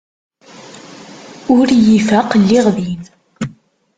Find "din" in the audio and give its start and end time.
2.75-3.03